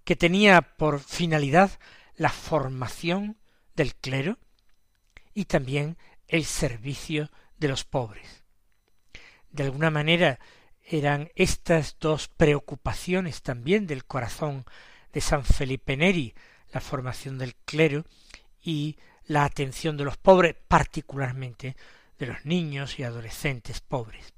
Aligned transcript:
que 0.05 0.15
tenía 0.15 0.61
por 0.61 1.01
finalidad 1.01 1.71
la 2.15 2.29
formación 2.29 3.38
del 3.79 3.95
clero 3.95 4.38
y 5.34 5.45
también 5.45 5.97
el 6.28 6.44
servicio 6.44 7.31
de 7.57 7.69
los 7.69 7.85
pobres. 7.85 8.44
De 9.51 9.63
alguna 9.63 9.90
manera 9.90 10.38
eran 10.84 11.31
estas 11.35 11.95
dos 11.97 12.28
preocupaciones 12.28 13.41
también 13.41 13.88
del 13.88 14.03
corazón 14.03 14.66
de 15.13 15.22
San 15.22 15.45
Felipe 15.45 15.95
Neri, 15.95 16.35
la 16.73 16.81
formación 16.81 17.38
del 17.38 17.56
clero 17.56 18.03
y 18.62 18.97
la 19.23 19.45
atención 19.45 19.95
de 19.95 20.03
los 20.03 20.18
pobres, 20.18 20.57
particularmente 20.68 21.78
de 22.18 22.25
los 22.25 22.44
niños 22.44 23.00
y 23.00 23.03
adolescentes 23.03 23.79
pobres. 23.79 24.34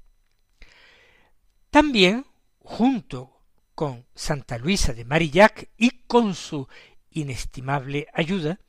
También, 1.68 2.26
junto 2.60 3.42
con 3.74 4.06
Santa 4.14 4.56
Luisa 4.56 4.92
de 4.92 5.04
Marillac 5.04 5.68
y 5.76 6.04
con 6.06 6.36
su 6.36 6.68
inestimable 7.10 8.06
ayuda, 8.14 8.60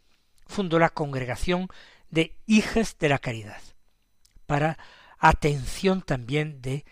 fundó 0.45 0.79
la 0.79 0.89
congregación 0.89 1.67
de 2.09 2.35
Hijas 2.45 2.97
de 2.99 3.09
la 3.09 3.19
Caridad, 3.19 3.61
para 4.45 4.77
atención 5.17 6.01
también 6.01 6.61
de 6.61 6.85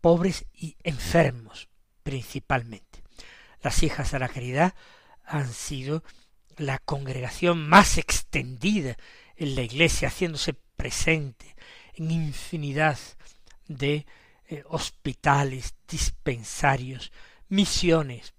pobres 0.00 0.46
y 0.52 0.76
enfermos, 0.84 1.68
principalmente. 2.02 3.02
Las 3.60 3.82
Hijas 3.82 4.12
de 4.12 4.18
la 4.18 4.28
Caridad 4.28 4.74
han 5.24 5.52
sido 5.52 6.04
la 6.56 6.78
congregación 6.78 7.68
más 7.68 7.98
extendida 7.98 8.96
en 9.36 9.54
la 9.54 9.62
Iglesia, 9.62 10.08
haciéndose 10.08 10.54
presente 10.76 11.56
en 11.94 12.10
infinidad 12.10 12.98
de 13.66 14.06
eh, 14.46 14.62
hospitales, 14.66 15.74
dispensarios, 15.86 17.12
misiones, 17.48 18.34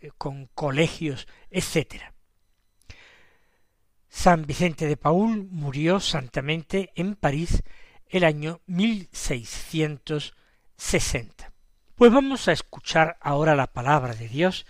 eh, 0.00 0.10
con 0.16 0.46
colegios, 0.46 1.26
etcétera. 1.50 2.11
San 4.14 4.46
Vicente 4.46 4.86
de 4.86 4.98
Paul 4.98 5.48
murió 5.50 5.98
santamente 5.98 6.92
en 6.94 7.16
París 7.16 7.62
el 8.10 8.24
año 8.24 8.60
1660. 8.66 11.50
Pues 11.96 12.12
vamos 12.12 12.46
a 12.46 12.52
escuchar 12.52 13.16
ahora 13.22 13.56
la 13.56 13.72
palabra 13.72 14.14
de 14.14 14.28
Dios 14.28 14.66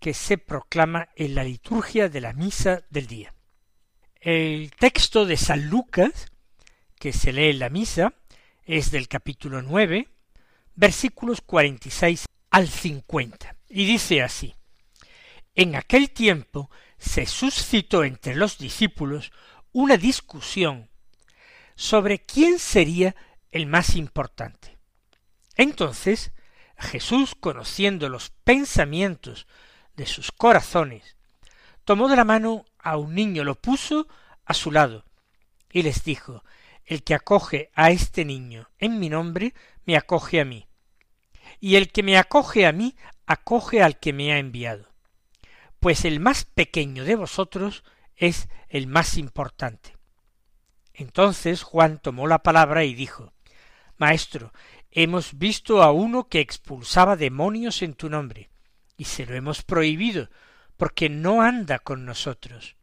que 0.00 0.14
se 0.14 0.38
proclama 0.38 1.10
en 1.14 1.34
la 1.34 1.44
liturgia 1.44 2.08
de 2.08 2.22
la 2.22 2.32
misa 2.32 2.84
del 2.88 3.06
día. 3.06 3.34
El 4.18 4.70
texto 4.72 5.26
de 5.26 5.36
San 5.36 5.68
Lucas, 5.68 6.32
que 6.98 7.12
se 7.12 7.34
lee 7.34 7.50
en 7.50 7.58
la 7.58 7.68
misa, 7.68 8.14
es 8.64 8.90
del 8.90 9.08
capítulo 9.08 9.60
nueve, 9.60 10.08
versículos 10.74 11.42
cuarenta 11.42 11.88
y 11.88 11.90
seis 11.90 12.24
al 12.50 12.66
cincuenta, 12.66 13.56
y 13.68 13.84
dice 13.84 14.22
así 14.22 14.54
En 15.54 15.76
aquel 15.76 16.10
tiempo 16.10 16.70
se 16.98 17.26
suscitó 17.26 18.04
entre 18.04 18.34
los 18.34 18.58
discípulos 18.58 19.32
una 19.72 19.96
discusión 19.96 20.88
sobre 21.74 22.20
quién 22.20 22.58
sería 22.58 23.14
el 23.50 23.66
más 23.66 23.94
importante. 23.96 24.78
Entonces 25.56 26.32
Jesús, 26.78 27.34
conociendo 27.34 28.08
los 28.08 28.30
pensamientos 28.30 29.46
de 29.94 30.06
sus 30.06 30.32
corazones, 30.32 31.16
tomó 31.84 32.08
de 32.08 32.16
la 32.16 32.24
mano 32.24 32.64
a 32.78 32.96
un 32.96 33.14
niño, 33.14 33.44
lo 33.44 33.54
puso 33.54 34.08
a 34.44 34.54
su 34.54 34.70
lado, 34.70 35.04
y 35.70 35.82
les 35.82 36.04
dijo, 36.04 36.44
el 36.84 37.02
que 37.02 37.14
acoge 37.14 37.70
a 37.74 37.90
este 37.90 38.24
niño 38.24 38.70
en 38.78 38.98
mi 38.98 39.08
nombre, 39.08 39.54
me 39.84 39.96
acoge 39.96 40.40
a 40.40 40.44
mí, 40.44 40.68
y 41.60 41.76
el 41.76 41.90
que 41.90 42.02
me 42.02 42.18
acoge 42.18 42.66
a 42.66 42.72
mí, 42.72 42.96
acoge 43.26 43.82
al 43.82 43.98
que 43.98 44.12
me 44.12 44.32
ha 44.32 44.38
enviado 44.38 44.95
pues 45.86 46.04
el 46.04 46.18
más 46.18 46.44
pequeño 46.44 47.04
de 47.04 47.14
vosotros 47.14 47.84
es 48.16 48.48
el 48.68 48.88
más 48.88 49.16
importante. 49.16 49.96
Entonces 50.92 51.62
Juan 51.62 52.00
tomó 52.00 52.26
la 52.26 52.42
palabra 52.42 52.82
y 52.82 52.92
dijo 52.92 53.32
Maestro, 53.96 54.52
hemos 54.90 55.38
visto 55.38 55.84
a 55.84 55.92
uno 55.92 56.26
que 56.26 56.40
expulsaba 56.40 57.14
demonios 57.14 57.82
en 57.82 57.94
tu 57.94 58.10
nombre, 58.10 58.50
y 58.96 59.04
se 59.04 59.26
lo 59.26 59.36
hemos 59.36 59.62
prohibido, 59.62 60.28
porque 60.76 61.08
no 61.08 61.40
anda 61.40 61.78
con 61.78 62.04
nosotros. 62.04 62.74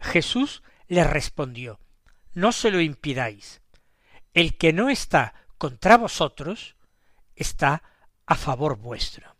Jesús 0.00 0.64
le 0.88 1.04
respondió 1.04 1.78
No 2.34 2.50
se 2.50 2.72
lo 2.72 2.80
impidáis. 2.80 3.62
El 4.34 4.56
que 4.56 4.72
no 4.72 4.90
está 4.90 5.34
contra 5.56 5.98
vosotros 5.98 6.74
está 7.36 7.84
a 8.26 8.34
favor 8.34 8.76
vuestro. 8.76 9.36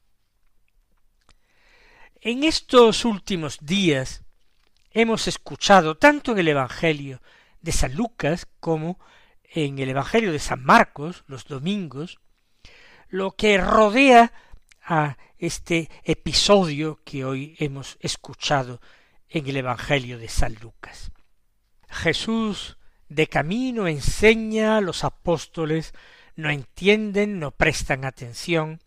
En 2.25 2.45
estos 2.45 3.05
últimos 3.05 3.59
días 3.61 4.23
hemos 4.93 5.27
escuchado 5.27 5.97
tanto 5.97 6.31
en 6.31 6.39
el 6.39 6.47
Evangelio 6.47 7.21
de 7.61 7.73
San 7.73 7.97
Lucas 7.97 8.47
como 8.61 9.01
en 9.43 9.81
el 9.81 9.89
Evangelio 9.89 10.31
de 10.31 10.39
San 10.39 10.63
Marcos 10.63 11.25
los 11.27 11.47
domingos, 11.47 12.21
lo 13.09 13.33
que 13.33 13.59
rodea 13.59 14.33
a 14.85 15.17
este 15.37 15.91
episodio 16.05 17.01
que 17.05 17.25
hoy 17.25 17.57
hemos 17.59 17.97
escuchado 17.99 18.81
en 19.29 19.49
el 19.49 19.57
Evangelio 19.57 20.17
de 20.17 20.29
San 20.29 20.55
Lucas. 20.63 21.11
Jesús 21.89 22.79
de 23.09 23.27
camino 23.27 23.89
enseña 23.89 24.77
a 24.77 24.81
los 24.81 25.03
apóstoles, 25.03 25.93
no 26.37 26.51
entienden, 26.51 27.41
no 27.41 27.51
prestan 27.51 28.05
atención, 28.05 28.81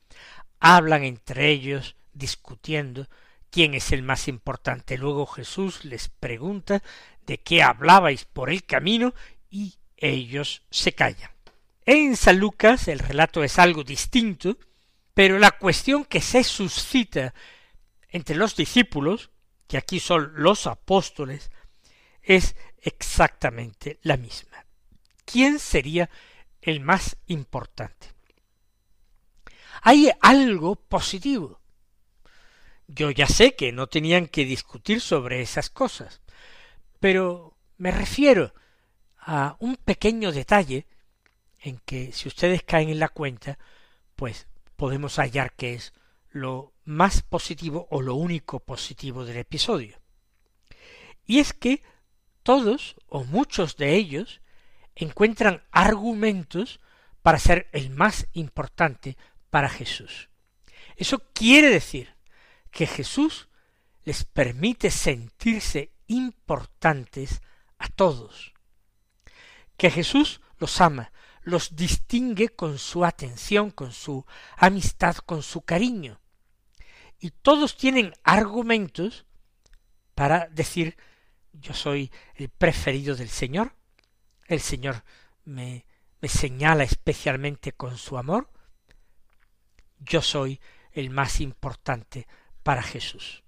hablan 0.62 1.04
entre 1.04 1.50
ellos, 1.50 1.98
discutiendo, 2.14 3.10
quién 3.56 3.74
es 3.74 3.94
el 3.94 4.04
más 4.04 4.28
importante. 4.28 4.98
Luego 4.98 5.26
Jesús 5.26 5.86
les 5.86 6.10
pregunta 6.10 6.84
de 7.26 7.38
qué 7.38 7.64
hablabais 7.64 8.26
por 8.26 8.50
el 8.50 8.66
camino 8.66 9.14
y 9.50 9.76
ellos 9.96 10.64
se 10.70 10.92
callan. 10.92 11.32
En 11.86 12.18
San 12.18 12.38
Lucas 12.38 12.90
el 12.90 13.00
relato 13.00 13.46
es 13.46 13.58
algo 13.58 13.86
distinto, 13.86 14.58
pero 15.14 15.40
la 15.40 15.52
cuestión 15.52 16.04
que 16.04 16.20
se 16.20 16.44
suscita 16.44 17.34
entre 18.10 18.36
los 18.36 18.58
discípulos, 18.58 19.32
que 19.70 19.78
aquí 19.78 20.02
son 20.02 20.34
los 20.36 20.68
apóstoles, 20.68 21.50
es 22.24 22.58
exactamente 22.82 24.00
la 24.02 24.18
misma. 24.18 24.66
¿Quién 25.24 25.60
sería 25.60 26.10
el 26.60 26.82
más 26.82 27.16
importante? 27.28 28.10
Hay 29.82 30.12
algo 30.20 30.76
positivo. 30.76 31.62
Yo 32.88 33.12
ya 33.12 33.28
sé 33.28 33.56
que 33.56 33.72
no 33.72 33.88
tenían 33.88 34.28
que 34.28 34.46
discutir 34.46 35.02
sobre 35.02 35.42
esas 35.42 35.70
cosas, 35.70 36.22
pero 37.00 37.58
me 37.78 37.92
refiero 37.92 38.54
a 39.18 39.56
un 39.60 39.76
pequeño 39.76 40.32
detalle 40.32 40.86
en 41.60 41.80
que 41.80 42.12
si 42.12 42.28
ustedes 42.28 42.64
caen 42.64 42.90
en 42.90 43.00
la 43.00 43.10
cuenta, 43.10 43.58
pues 44.16 44.48
podemos 44.76 45.18
hallar 45.18 45.54
que 45.54 45.74
es 45.74 45.94
lo 46.30 46.74
más 46.84 47.24
positivo 47.24 47.88
o 47.90 48.02
lo 48.02 48.16
único 48.16 48.60
positivo 48.60 49.26
del 49.26 49.38
episodio. 49.38 50.00
Y 51.26 51.40
es 51.40 51.54
que 51.54 51.82
todos 52.44 52.96
o 53.08 53.24
muchos 53.24 53.78
de 53.78 53.96
ellos 53.96 54.42
encuentran 54.94 55.64
argumentos 55.72 56.80
para 57.24 57.40
ser 57.40 57.68
el 57.72 57.90
más 57.90 58.28
importante 58.34 59.18
para 59.50 59.70
Jesús. 59.70 60.30
Eso 60.96 61.20
quiere 61.34 61.70
decir 61.70 62.15
que 62.76 62.88
Jesús 62.88 63.48
les 64.04 64.26
permite 64.26 64.92
sentirse 64.92 65.94
importantes 66.08 67.42
a 67.78 67.88
todos, 67.88 68.54
que 69.78 69.90
Jesús 69.90 70.42
los 70.58 70.82
ama, 70.82 71.14
los 71.44 71.78
distingue 71.78 72.50
con 72.50 72.78
su 72.78 73.06
atención, 73.06 73.72
con 73.72 73.94
su 73.94 74.26
amistad, 74.58 75.16
con 75.16 75.42
su 75.42 75.62
cariño. 75.62 76.20
Y 77.18 77.32
todos 77.32 77.78
tienen 77.78 78.14
argumentos 78.26 79.26
para 80.14 80.50
decir 80.50 80.98
yo 81.54 81.74
soy 81.74 82.12
el 82.34 82.50
preferido 82.50 83.16
del 83.16 83.30
Señor, 83.30 83.74
el 84.48 84.60
Señor 84.60 85.06
me, 85.46 85.86
me 86.20 86.28
señala 86.28 86.84
especialmente 86.84 87.72
con 87.72 87.98
su 87.98 88.18
amor, 88.18 88.50
yo 90.00 90.22
soy 90.22 90.60
el 90.92 91.10
más 91.10 91.40
importante 91.40 92.28
para 92.66 92.82
Jesús. 92.82 93.44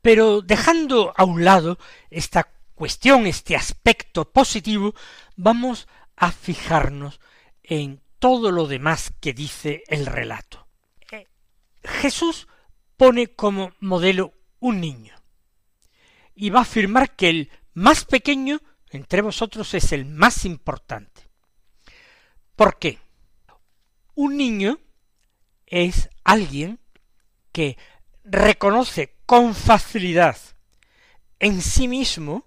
Pero 0.00 0.42
dejando 0.42 1.14
a 1.16 1.22
un 1.22 1.44
lado 1.44 1.78
esta 2.10 2.50
cuestión, 2.74 3.28
este 3.28 3.54
aspecto 3.54 4.24
positivo, 4.24 4.92
vamos 5.36 5.86
a 6.16 6.32
fijarnos 6.32 7.20
en 7.62 8.02
todo 8.18 8.50
lo 8.50 8.66
demás 8.66 9.12
que 9.20 9.32
dice 9.32 9.84
el 9.86 10.06
relato. 10.06 10.66
Jesús 11.84 12.48
pone 12.96 13.28
como 13.28 13.72
modelo 13.78 14.32
un 14.58 14.80
niño 14.80 15.14
y 16.34 16.50
va 16.50 16.60
a 16.60 16.62
afirmar 16.62 17.14
que 17.14 17.28
el 17.28 17.50
más 17.72 18.04
pequeño 18.04 18.60
entre 18.90 19.22
vosotros 19.22 19.74
es 19.74 19.92
el 19.92 20.06
más 20.06 20.44
importante. 20.44 21.28
¿Por 22.56 22.80
qué? 22.80 22.98
Un 24.14 24.36
niño 24.36 24.80
es 25.66 26.10
alguien 26.24 26.80
que 27.52 27.76
reconoce 28.24 29.16
con 29.26 29.54
facilidad 29.54 30.36
en 31.38 31.60
sí 31.60 31.88
mismo 31.88 32.46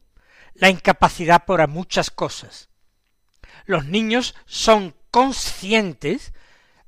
la 0.54 0.70
incapacidad 0.70 1.46
para 1.46 1.68
muchas 1.68 2.10
cosas, 2.10 2.70
los 3.66 3.86
niños 3.86 4.36
son 4.46 4.96
conscientes 5.12 6.34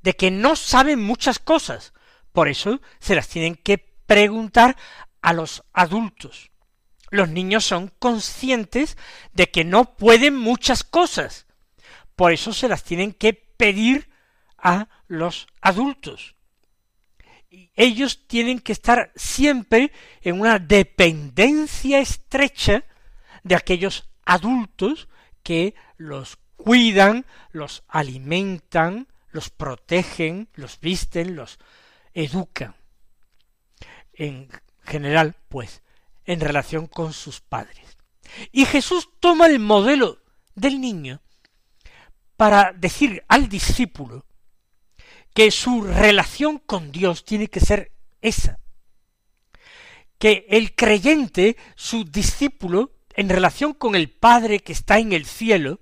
de 0.02 0.16
que 0.16 0.32
no 0.32 0.56
saben 0.56 1.02
muchas 1.02 1.40
cosas, 1.40 1.94
por 2.32 2.48
eso 2.48 2.82
se 3.00 3.16
las 3.16 3.28
tienen 3.28 3.56
que 3.56 3.78
preguntar 3.78 4.78
a 5.22 5.34
los 5.34 5.64
adultos. 5.74 6.52
Los 7.10 7.30
niños 7.30 7.66
son 7.66 7.92
conscientes 8.00 8.98
de 9.34 9.50
que 9.50 9.64
no 9.66 9.96
pueden 9.96 10.36
muchas 10.38 10.84
cosas, 10.84 11.46
por 12.16 12.32
eso 12.32 12.54
se 12.54 12.68
las 12.68 12.84
tienen 12.84 13.14
que 13.14 13.34
pedir 13.34 14.10
a 14.58 14.88
los 15.08 15.48
adultos. 15.62 16.37
Ellos 17.50 18.28
tienen 18.28 18.60
que 18.60 18.74
estar 18.74 19.12
siempre 19.16 19.92
en 20.22 20.40
una 20.40 20.60
dependencia 20.60 22.00
estrecha 22.00 22.84
de 23.44 23.56
aquellos 23.56 24.10
adultos 24.26 25.08
que 25.44 25.74
los 25.96 26.38
cuidan, 26.58 27.26
los 27.52 27.84
alimentan, 27.88 29.08
los 29.32 29.50
protegen, 29.50 30.50
los 30.54 30.80
visten, 30.80 31.36
los 31.36 31.60
educan. 32.14 32.76
En 34.14 34.50
general, 34.84 35.36
pues, 35.48 35.82
en 36.26 36.42
relación 36.42 36.88
con 36.88 37.14
sus 37.14 37.40
padres. 37.40 37.98
Y 38.52 38.66
Jesús 38.66 39.10
toma 39.20 39.48
el 39.48 39.60
modelo 39.60 40.22
del 40.56 40.82
niño 40.82 41.22
para 42.36 42.74
decir 42.74 43.24
al 43.28 43.48
discípulo 43.48 44.27
que 45.38 45.52
su 45.52 45.84
relación 45.84 46.58
con 46.58 46.92
Dios 46.92 47.24
tiene 47.24 47.48
que 47.48 47.60
ser 47.60 47.92
esa, 48.22 48.58
que 50.18 50.48
el 50.50 50.74
creyente, 50.74 51.58
su 51.76 52.06
discípulo, 52.06 52.96
en 53.14 53.30
relación 53.30 53.76
con 53.76 53.94
el 53.94 54.10
Padre 54.10 54.62
que 54.62 54.72
está 54.74 54.98
en 54.98 55.14
el 55.14 55.28
cielo, 55.28 55.80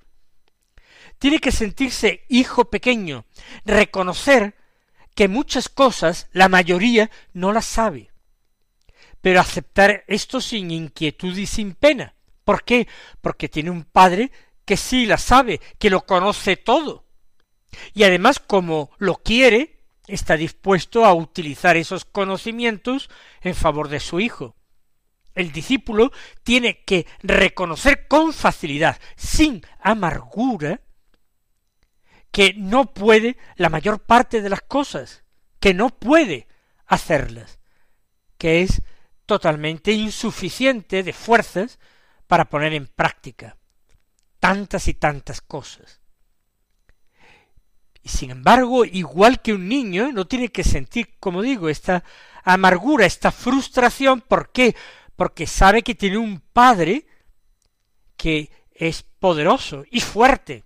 tiene 1.20 1.40
que 1.40 1.54
sentirse 1.54 2.26
hijo 2.28 2.70
pequeño, 2.70 3.28
reconocer 3.64 4.58
que 5.16 5.30
muchas 5.30 5.70
cosas, 5.70 6.28
la 6.34 6.50
mayoría, 6.50 7.10
no 7.32 7.54
las 7.54 7.64
sabe, 7.64 8.12
pero 9.22 9.40
aceptar 9.40 10.04
esto 10.08 10.42
sin 10.42 10.70
inquietud 10.70 11.38
y 11.38 11.46
sin 11.46 11.76
pena. 11.76 12.14
¿Por 12.44 12.66
qué? 12.66 12.90
Porque 13.22 13.48
tiene 13.48 13.70
un 13.70 13.86
padre 13.86 14.34
que 14.66 14.76
sí 14.76 15.06
la 15.06 15.18
sabe, 15.18 15.62
que 15.80 15.90
lo 15.90 16.06
conoce 16.06 16.58
todo. 16.58 17.05
Y 17.94 18.04
además, 18.04 18.40
como 18.40 18.92
lo 18.98 19.16
quiere, 19.16 19.84
está 20.08 20.38
dispuesto 20.38 21.06
a 21.06 21.14
utilizar 21.14 21.78
esos 21.78 22.06
conocimientos 22.06 23.10
en 23.42 23.56
favor 23.56 23.90
de 23.90 24.00
su 24.00 24.20
hijo. 24.20 24.56
El 25.34 25.52
discípulo 25.52 26.12
tiene 26.44 26.84
que 26.84 27.06
reconocer 27.22 28.08
con 28.08 28.34
facilidad, 28.34 29.00
sin 29.18 29.62
amargura, 29.80 30.82
que 32.32 32.54
no 32.54 32.94
puede 32.94 33.38
la 33.56 33.70
mayor 33.70 34.00
parte 34.00 34.42
de 34.42 34.50
las 34.50 34.62
cosas, 34.62 35.24
que 35.60 35.74
no 35.74 35.90
puede 35.90 36.48
hacerlas, 36.86 37.60
que 38.38 38.62
es 38.62 38.82
totalmente 39.26 39.92
insuficiente 39.92 41.04
de 41.04 41.14
fuerzas 41.14 41.80
para 42.28 42.46
poner 42.50 42.74
en 42.74 42.88
práctica 42.88 43.58
tantas 44.40 44.88
y 44.88 44.94
tantas 44.94 45.42
cosas. 45.42 46.02
Y 48.06 48.10
sin 48.10 48.30
embargo, 48.30 48.86
igual 48.86 49.42
que 49.42 49.52
un 49.52 49.68
niño, 49.68 50.12
no 50.12 50.28
tiene 50.28 50.50
que 50.50 50.64
sentir, 50.64 51.16
como 51.20 51.42
digo, 51.42 51.70
esta 51.70 52.04
amargura, 52.44 53.08
esta 53.08 53.32
frustración, 53.32 54.22
¿por 54.22 54.52
qué? 54.52 54.76
Porque 55.16 55.48
sabe 55.48 55.82
que 55.82 55.96
tiene 55.96 56.20
un 56.20 56.40
padre 56.40 57.08
que 58.16 58.52
es 58.72 59.02
poderoso 59.02 59.86
y 59.90 60.02
fuerte, 60.02 60.66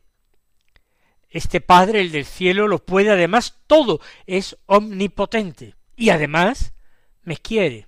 este 1.30 1.62
Padre, 1.62 2.02
el 2.02 2.12
del 2.12 2.26
cielo, 2.26 2.68
lo 2.68 2.84
puede 2.84 3.12
además 3.12 3.60
todo, 3.68 4.02
es 4.26 4.58
omnipotente. 4.66 5.76
Y 5.96 6.10
además 6.10 6.74
me 7.22 7.38
quiere. 7.38 7.88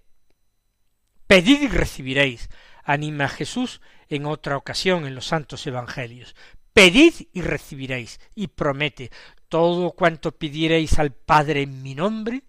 Pedid 1.25 1.63
y 1.63 1.67
recibiréis, 1.67 2.49
anima 2.83 3.25
a 3.25 3.29
Jesús 3.29 3.81
en 4.09 4.25
otra 4.25 4.57
ocasión 4.57 5.05
en 5.07 5.15
los 5.15 5.25
santos 5.25 5.65
evangelios. 5.65 6.35
Pedid 6.73 7.13
y 7.33 7.41
recibiréis, 7.41 8.19
y 8.35 8.47
promete, 8.47 9.11
todo 9.51 9.91
cuanto 9.91 10.31
pidiereis 10.31 10.97
al 10.97 11.11
Padre 11.11 11.63
en 11.63 11.83
mi 11.83 11.93
nombre, 11.93 12.45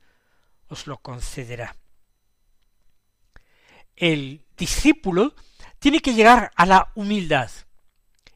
os 0.68 0.86
lo 0.86 0.98
concederá. 0.98 1.74
El 3.96 4.46
discípulo 4.56 5.34
tiene 5.80 5.98
que 5.98 6.14
llegar 6.14 6.52
a 6.54 6.64
la 6.64 6.92
humildad, 6.94 7.50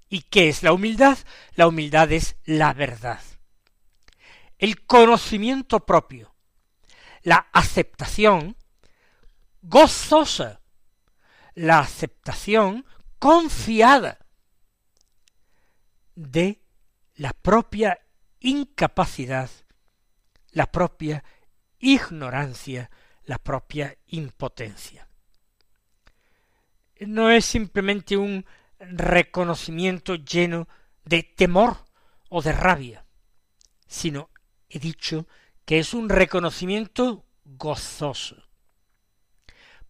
¿Y 0.09 0.23
qué 0.23 0.49
es 0.49 0.65
la 0.65 0.73
humildad? 0.73 1.17
La 1.55 1.69
humildad 1.69 2.11
es 2.11 2.37
la 2.45 2.73
verdad. 2.73 3.21
El 4.59 4.85
conocimiento 4.85 5.85
propio, 5.85 6.35
la 7.23 7.49
aceptación 7.53 8.57
gozosa, 9.63 10.61
la 11.55 11.81
aceptación 11.81 12.85
confiada 13.19 14.19
de 16.15 16.63
la 17.15 17.33
propia 17.33 17.99
incapacidad, 18.41 19.51
la 20.51 20.71
propia 20.71 21.25
ignorancia, 21.79 22.91
la 23.25 23.39
propia 23.39 23.97
impotencia. 24.07 25.09
No 27.01 27.31
es 27.31 27.45
simplemente 27.45 28.17
un 28.17 28.47
reconocimiento 28.79 30.15
lleno 30.15 30.69
de 31.05 31.23
temor 31.23 31.85
o 32.29 32.43
de 32.43 32.53
rabia, 32.53 33.05
sino 33.87 34.31
he 34.69 34.79
dicho 34.79 35.27
que 35.65 35.79
es 35.79 35.95
un 35.95 36.09
reconocimiento 36.09 37.25
gozoso. 37.45 38.43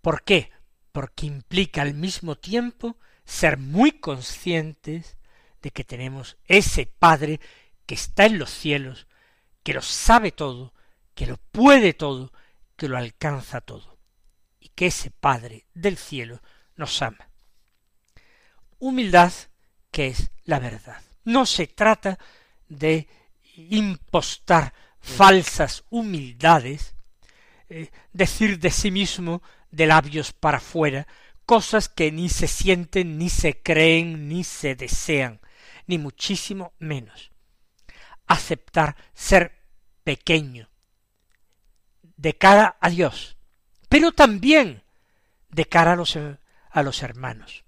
¿Por 0.00 0.22
qué? 0.22 0.50
Porque 0.92 1.26
implica 1.26 1.82
al 1.82 1.94
mismo 1.94 2.36
tiempo 2.36 2.98
ser 3.24 3.58
muy 3.58 3.92
conscientes 3.92 5.16
de 5.62 5.70
que 5.70 5.84
tenemos 5.84 6.36
ese 6.46 6.86
Padre 6.86 7.40
que 7.86 7.94
está 7.94 8.26
en 8.26 8.38
los 8.38 8.50
cielos, 8.50 9.06
que 9.62 9.74
lo 9.74 9.82
sabe 9.82 10.32
todo, 10.32 10.74
que 11.14 11.26
lo 11.26 11.38
puede 11.38 11.94
todo, 11.94 12.32
que 12.76 12.88
lo 12.88 12.98
alcanza 12.98 13.60
todo, 13.60 13.98
y 14.60 14.68
que 14.70 14.86
ese 14.86 15.10
Padre 15.10 15.66
del 15.74 15.96
cielo 15.96 16.42
nos 16.76 17.00
ama. 17.02 17.30
Humildad 18.78 19.32
que 19.90 20.08
es 20.08 20.30
la 20.44 20.58
verdad. 20.58 21.00
No 21.24 21.46
se 21.46 21.66
trata 21.66 22.18
de 22.68 23.08
impostar 23.56 24.74
falsas 25.00 25.84
humildades, 25.88 26.94
eh, 27.68 27.90
decir 28.12 28.58
de 28.58 28.70
sí 28.70 28.90
mismo 28.90 29.42
de 29.70 29.86
labios 29.86 30.32
para 30.32 30.60
fuera 30.60 31.06
cosas 31.46 31.88
que 31.88 32.12
ni 32.12 32.28
se 32.28 32.48
sienten, 32.48 33.18
ni 33.18 33.30
se 33.30 33.62
creen, 33.62 34.28
ni 34.28 34.44
se 34.44 34.74
desean, 34.74 35.40
ni 35.86 35.96
muchísimo 35.96 36.72
menos. 36.78 37.30
Aceptar 38.26 38.96
ser 39.14 39.52
pequeño 40.04 40.68
de 42.02 42.36
cara 42.36 42.76
a 42.80 42.90
Dios, 42.90 43.36
pero 43.88 44.12
también 44.12 44.82
de 45.48 45.66
cara 45.66 45.92
a 45.92 45.96
los, 45.96 46.16
a 46.16 46.82
los 46.82 47.02
hermanos 47.02 47.66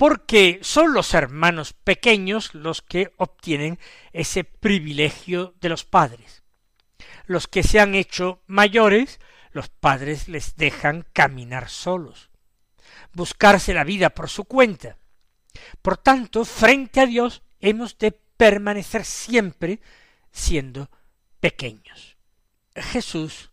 porque 0.00 0.60
son 0.62 0.94
los 0.94 1.12
hermanos 1.12 1.74
pequeños 1.74 2.54
los 2.54 2.80
que 2.80 3.12
obtienen 3.18 3.78
ese 4.14 4.44
privilegio 4.44 5.52
de 5.60 5.68
los 5.68 5.84
padres. 5.84 6.42
Los 7.26 7.46
que 7.46 7.62
se 7.62 7.80
han 7.80 7.94
hecho 7.94 8.40
mayores, 8.46 9.20
los 9.52 9.68
padres 9.68 10.26
les 10.26 10.56
dejan 10.56 11.04
caminar 11.12 11.68
solos, 11.68 12.30
buscarse 13.12 13.74
la 13.74 13.84
vida 13.84 14.08
por 14.08 14.30
su 14.30 14.44
cuenta. 14.44 14.96
Por 15.82 15.98
tanto, 15.98 16.46
frente 16.46 17.00
a 17.00 17.06
Dios 17.06 17.42
hemos 17.60 17.98
de 17.98 18.18
permanecer 18.40 19.04
siempre 19.04 19.80
siendo 20.32 20.88
pequeños. 21.40 22.16
Jesús 22.74 23.50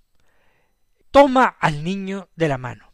toma 1.11 1.57
al 1.59 1.83
niño 1.83 2.29
de 2.37 2.47
la 2.47 2.57
mano, 2.57 2.93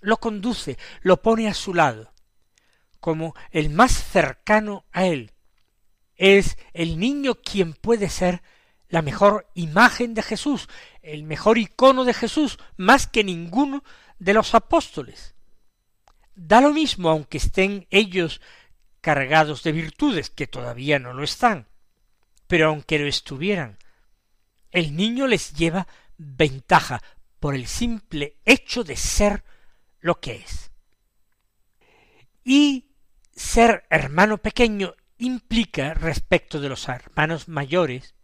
lo 0.00 0.18
conduce, 0.18 0.78
lo 1.00 1.22
pone 1.22 1.48
a 1.48 1.54
su 1.54 1.74
lado, 1.74 2.12
como 3.00 3.34
el 3.50 3.70
más 3.70 3.90
cercano 3.90 4.84
a 4.92 5.06
él. 5.06 5.32
Es 6.14 6.58
el 6.72 6.96
niño 6.96 7.34
quien 7.34 7.72
puede 7.72 8.08
ser 8.08 8.44
la 8.88 9.02
mejor 9.02 9.50
imagen 9.54 10.14
de 10.14 10.22
Jesús, 10.22 10.68
el 11.02 11.24
mejor 11.24 11.58
icono 11.58 12.04
de 12.04 12.14
Jesús, 12.14 12.56
más 12.76 13.08
que 13.08 13.24
ninguno 13.24 13.82
de 14.20 14.32
los 14.32 14.54
apóstoles. 14.54 15.34
Da 16.36 16.60
lo 16.60 16.72
mismo 16.72 17.10
aunque 17.10 17.38
estén 17.38 17.88
ellos 17.90 18.40
cargados 19.06 19.62
de 19.62 19.70
virtudes, 19.70 20.30
que 20.30 20.48
todavía 20.48 20.98
no 20.98 21.12
lo 21.12 21.22
están, 21.22 21.68
pero 22.48 22.66
aunque 22.66 22.98
lo 22.98 23.06
estuvieran, 23.06 23.78
el 24.72 24.96
niño 24.96 25.28
les 25.28 25.52
lleva 25.52 25.86
ventaja 26.18 27.00
por 27.38 27.54
el 27.54 27.68
simple 27.68 28.34
hecho 28.44 28.82
de 28.82 28.96
ser 28.96 29.44
lo 30.00 30.18
que 30.18 30.34
es. 30.34 30.72
Y 32.42 32.86
ser 33.32 33.86
hermano 33.90 34.38
pequeño 34.38 34.96
implica 35.18 35.94
respecto 35.94 36.58
de 36.58 36.68
los 36.68 36.88
hermanos 36.88 37.46
mayores 37.46 38.16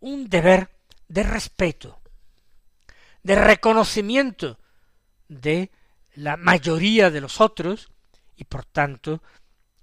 un 0.00 0.28
deber 0.28 0.68
de 1.06 1.22
respeto, 1.22 2.00
de 3.22 3.36
reconocimiento 3.36 4.58
de 5.28 5.70
la 6.16 6.36
mayoría 6.36 7.12
de 7.12 7.20
los 7.20 7.40
otros 7.40 7.88
y 8.34 8.42
por 8.46 8.64
tanto 8.64 9.22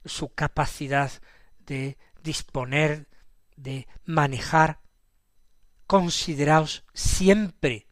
su 0.05 0.33
capacidad 0.33 1.11
de 1.59 1.97
disponer, 2.21 3.07
de 3.55 3.87
manejar, 4.05 4.81
consideraos 5.87 6.83
siempre 6.93 7.87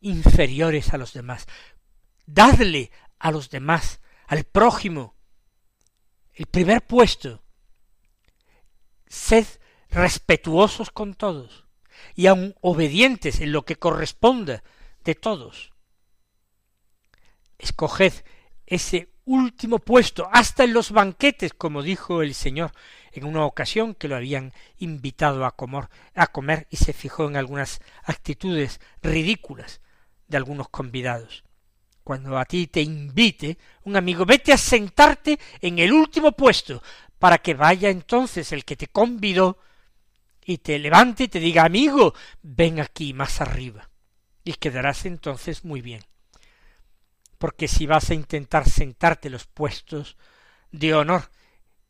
inferiores 0.00 0.92
a 0.92 0.98
los 0.98 1.12
demás. 1.12 1.46
Dadle 2.26 2.90
a 3.18 3.30
los 3.30 3.50
demás 3.50 4.00
al 4.26 4.44
prójimo, 4.44 5.14
el 6.32 6.46
primer 6.46 6.86
puesto. 6.86 7.42
Sed 9.06 9.46
respetuosos 9.90 10.90
con 10.90 11.14
todos 11.14 11.66
y 12.14 12.26
aun 12.26 12.54
obedientes 12.60 13.40
en 13.40 13.52
lo 13.52 13.64
que 13.64 13.76
corresponda 13.76 14.62
de 15.04 15.14
todos. 15.14 15.72
Escoged 17.58 18.24
ese 18.66 19.11
último 19.24 19.78
puesto, 19.78 20.28
hasta 20.32 20.64
en 20.64 20.72
los 20.72 20.90
banquetes, 20.90 21.54
como 21.54 21.82
dijo 21.82 22.22
el 22.22 22.34
Señor 22.34 22.72
en 23.12 23.24
una 23.24 23.44
ocasión 23.44 23.94
que 23.94 24.08
lo 24.08 24.16
habían 24.16 24.52
invitado 24.78 25.44
a 25.44 25.54
comer, 25.54 25.88
a 26.14 26.28
comer 26.28 26.66
y 26.70 26.76
se 26.76 26.92
fijó 26.92 27.28
en 27.28 27.36
algunas 27.36 27.80
actitudes 28.04 28.80
ridículas 29.02 29.80
de 30.28 30.38
algunos 30.38 30.68
convidados 30.68 31.44
cuando 32.02 32.38
a 32.38 32.44
ti 32.44 32.66
te 32.66 32.80
invite 32.80 33.58
un 33.84 33.96
amigo, 33.96 34.24
vete 34.24 34.52
a 34.52 34.56
sentarte 34.56 35.38
en 35.60 35.78
el 35.78 35.92
último 35.92 36.32
puesto, 36.32 36.82
para 37.18 37.38
que 37.38 37.54
vaya 37.54 37.88
entonces 37.88 38.50
el 38.52 38.64
que 38.64 38.76
te 38.76 38.88
convidó 38.88 39.58
y 40.44 40.58
te 40.58 40.78
levante 40.78 41.24
y 41.24 41.28
te 41.28 41.38
diga, 41.38 41.64
amigo, 41.64 42.14
ven 42.42 42.80
aquí 42.80 43.14
más 43.14 43.40
arriba. 43.40 43.88
Y 44.44 44.54
quedarás 44.54 45.06
entonces 45.06 45.64
muy 45.64 45.80
bien. 45.80 46.02
Porque 47.42 47.66
si 47.66 47.86
vas 47.86 48.08
a 48.08 48.14
intentar 48.14 48.70
sentarte 48.70 49.28
los 49.28 49.48
puestos 49.48 50.16
de 50.70 50.94
honor, 50.94 51.28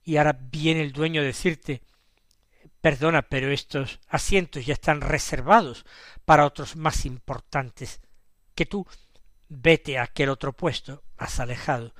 y 0.03 0.17
ahora 0.17 0.33
viene 0.33 0.81
el 0.81 0.93
dueño 0.95 1.21
a 1.21 1.25
decirte, 1.25 1.83
perdona, 2.81 3.21
pero 3.21 3.53
estos 3.53 4.01
asientos 4.09 4.65
ya 4.65 4.73
están 4.73 5.03
reservados 5.03 5.85
para 6.25 6.47
otros 6.47 6.75
más 6.75 7.05
importantes 7.05 8.01
que 8.55 8.65
tú, 8.65 8.87
vete 9.51 9.99
a 9.99 10.05
aquel 10.05 10.31
otro 10.31 10.55
puesto 10.55 11.05
más 11.19 11.39
alejado, 11.39 11.95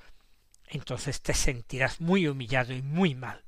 entonces 0.69 1.21
te 1.21 1.35
sentirás 1.35 2.01
muy 2.01 2.29
humillado 2.29 2.73
y 2.73 2.81
muy 2.81 3.15
mal. 3.15 3.45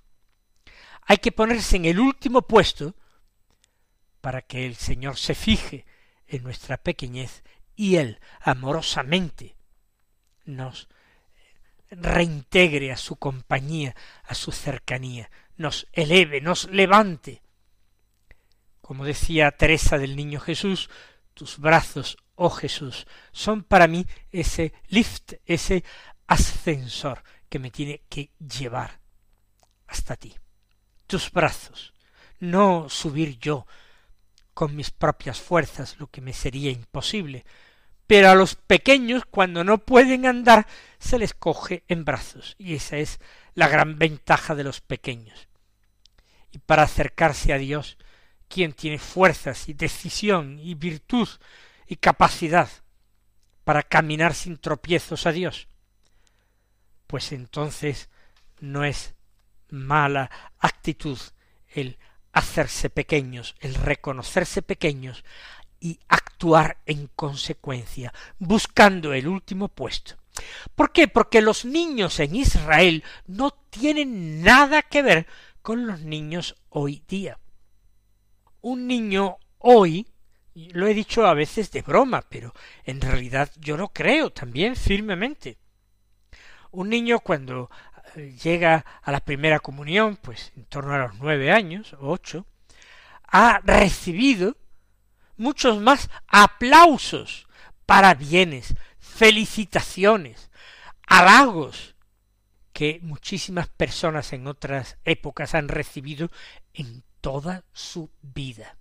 Hay 1.01 1.17
que 1.17 1.33
ponerse 1.33 1.77
en 1.77 1.87
el 1.87 1.99
último 1.99 2.43
puesto 2.43 2.95
para 4.21 4.43
que 4.43 4.67
el 4.67 4.77
Señor 4.77 5.17
se 5.17 5.35
fije 5.35 5.87
en 6.27 6.43
nuestra 6.43 6.77
pequeñez 6.77 7.43
y 7.75 7.97
Él 7.97 8.21
amorosamente 8.43 9.57
nos 10.45 10.89
reintegre 11.91 12.93
a 12.93 12.97
su 12.97 13.17
compañía, 13.17 13.95
a 14.25 14.35
su 14.35 14.53
cercanía, 14.53 15.31
nos 15.57 15.87
eleve, 15.93 16.41
nos 16.41 16.71
levante. 16.71 17.43
Como 18.81 19.05
decía 19.05 19.51
Teresa 19.53 19.99
del 19.99 20.17
Niño 20.17 20.41
Jesús, 20.41 20.91
tus 21.33 21.59
brazos, 21.59 22.17
oh 22.35 22.51
Jesús, 22.51 23.07
son 23.33 23.63
para 23.63 23.87
mí 23.87 24.07
ese 24.31 24.73
lift, 24.89 25.35
ese 25.47 25.85
ascensor 26.27 27.23
que 27.49 27.59
me 27.59 27.71
tiene 27.71 28.03
que 28.09 28.31
llevar 28.39 29.01
hasta 29.87 30.17
ti. 30.17 30.35
Tus 31.07 31.31
brazos, 31.31 31.95
no 32.41 32.89
subir 32.89 33.39
yo 33.39 33.67
con 34.55 34.75
mis 34.77 34.91
propias 34.91 35.41
fuerzas, 35.41 35.97
lo 35.99 36.07
que 36.07 36.21
me 36.21 36.33
sería 36.33 36.71
imposible, 36.71 37.45
pero 38.07 38.31
a 38.31 38.35
los 38.35 38.55
pequeños 38.55 39.25
cuando 39.31 39.65
no 39.65 39.79
pueden 39.79 40.27
andar 40.27 40.67
se 40.99 41.19
les 41.19 41.35
coge 41.35 41.85
en 41.89 42.05
brazos, 42.05 42.55
y 42.59 42.75
esa 42.75 42.97
es 42.99 43.21
la 43.55 43.69
gran 43.69 43.99
ventaja 43.99 44.55
de 44.55 44.65
los 44.65 44.81
pequeños. 44.81 45.49
Y 46.51 46.59
para 46.59 46.83
acercarse 46.85 47.53
a 47.53 47.59
Dios, 47.59 47.99
quien 48.49 48.73
tiene 48.73 48.99
fuerzas 48.99 49.69
y 49.69 49.75
decisión 49.75 50.59
y 50.61 50.75
virtud 50.75 51.29
y 51.87 51.97
capacidad 51.97 52.69
para 53.65 53.83
caminar 53.83 54.35
sin 54.35 54.59
tropiezos 54.59 55.27
a 55.27 55.33
Dios, 55.33 55.69
pues 57.07 57.33
entonces 57.33 58.11
no 58.61 58.85
es 58.85 59.15
mala 59.71 60.31
actitud 60.59 61.19
el 61.69 61.99
hacerse 62.33 62.91
pequeños, 62.91 63.55
el 63.61 63.75
reconocerse 63.75 64.63
pequeños 64.63 65.25
y 65.81 66.01
en 66.87 67.09
consecuencia, 67.17 68.13
buscando 68.39 69.15
el 69.15 69.29
último 69.29 69.69
puesto. 69.69 70.17
¿Por 70.75 70.93
qué? 70.93 71.09
Porque 71.09 71.41
los 71.41 71.65
niños 71.65 72.21
en 72.21 72.37
Israel 72.37 73.03
no 73.27 73.53
tienen 73.71 74.43
nada 74.43 74.83
que 74.83 75.03
ver 75.03 75.27
con 75.63 75.87
los 75.87 76.01
niños 76.01 76.57
hoy 76.69 77.03
día. 77.09 77.39
Un 78.61 78.87
niño 78.87 79.39
hoy 79.59 80.07
lo 80.55 80.87
he 80.87 80.95
dicho 80.95 81.27
a 81.27 81.35
veces 81.35 81.71
de 81.71 81.83
broma, 81.83 82.23
pero 82.29 82.53
en 82.85 83.01
realidad 83.01 83.51
yo 83.59 83.77
lo 83.77 83.89
creo 83.89 84.31
también 84.31 84.77
firmemente. 84.77 85.59
Un 86.73 86.91
niño 86.91 87.21
cuando 87.21 87.71
llega 88.43 88.85
a 89.03 89.13
la 89.13 89.21
primera 89.21 89.61
comunión, 89.61 90.17
pues 90.17 90.53
en 90.57 90.65
torno 90.67 90.93
a 90.93 90.99
los 90.99 91.15
nueve 91.21 91.51
años 91.51 91.95
o 91.95 92.11
ocho, 92.11 92.47
ha 93.27 93.61
recibido 93.65 94.57
muchos 95.37 95.81
más 95.81 96.11
aplausos, 96.27 97.47
parabienes, 97.87 98.75
felicitaciones, 98.99 100.51
halagos 101.07 101.95
que 102.73 102.99
muchísimas 103.03 103.69
personas 103.69 104.33
en 104.33 104.47
otras 104.47 104.99
épocas 105.05 105.55
han 105.55 105.69
recibido 105.69 106.31
en 106.73 107.05
toda 107.21 107.65
su 107.73 108.11
vida 108.21 108.77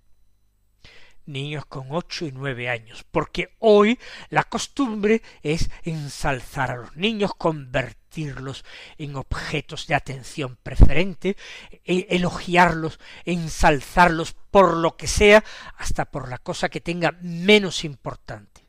niños 1.26 1.66
con 1.66 1.88
ocho 1.90 2.26
y 2.26 2.32
nueve 2.32 2.68
años, 2.68 3.04
porque 3.10 3.54
hoy 3.58 3.98
la 4.30 4.44
costumbre 4.44 5.22
es 5.42 5.70
ensalzar 5.82 6.70
a 6.70 6.76
los 6.76 6.96
niños, 6.96 7.32
convertirlos 7.36 8.64
en 8.98 9.16
objetos 9.16 9.86
de 9.86 9.94
atención 9.94 10.56
preferente, 10.62 11.36
e 11.84 12.06
elogiarlos, 12.10 13.00
ensalzarlos 13.24 14.34
por 14.50 14.76
lo 14.76 14.96
que 14.96 15.06
sea, 15.06 15.44
hasta 15.76 16.04
por 16.06 16.28
la 16.28 16.38
cosa 16.38 16.68
que 16.68 16.80
tenga 16.80 17.12
menos 17.22 17.84
importante, 17.84 18.66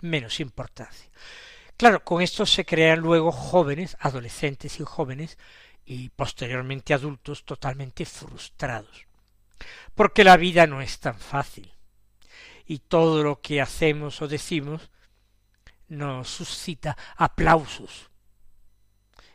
menos 0.00 0.40
importancia. 0.40 1.10
Claro, 1.76 2.04
con 2.04 2.22
esto 2.22 2.44
se 2.44 2.64
crean 2.64 3.00
luego 3.00 3.30
jóvenes, 3.30 3.96
adolescentes 4.00 4.80
y 4.80 4.84
jóvenes, 4.84 5.38
y 5.84 6.10
posteriormente 6.10 6.92
adultos 6.92 7.44
totalmente 7.44 8.04
frustrados. 8.04 9.06
Porque 9.94 10.22
la 10.22 10.36
vida 10.36 10.66
no 10.66 10.80
es 10.82 10.98
tan 11.00 11.18
fácil 11.18 11.72
y 12.68 12.80
todo 12.80 13.24
lo 13.24 13.40
que 13.40 13.62
hacemos 13.62 14.20
o 14.20 14.28
decimos 14.28 14.90
no 15.88 16.22
suscita 16.22 16.98
aplausos, 17.16 18.10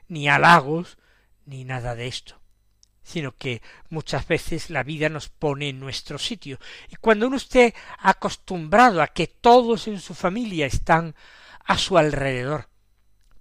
ni 0.08 0.30
halagos, 0.30 1.00
ni 1.46 1.66
nada 1.66 1.96
de 1.96 2.06
esto, 2.06 2.40
sino 3.02 3.36
que 3.36 3.64
muchas 3.90 4.28
veces 4.28 4.70
la 4.70 4.84
vida 4.84 5.10
nos 5.10 5.30
pone 5.30 5.70
en 5.70 5.80
nuestro 5.80 6.20
sitio. 6.20 6.60
Y 6.90 6.96
cuando 6.98 7.26
uno 7.26 7.38
esté 7.38 7.74
acostumbrado 7.98 9.02
a 9.02 9.08
que 9.08 9.26
todos 9.26 9.88
en 9.88 10.00
su 10.00 10.14
familia 10.14 10.68
están 10.68 11.16
a 11.66 11.80
su 11.80 11.98
alrededor, 11.98 12.70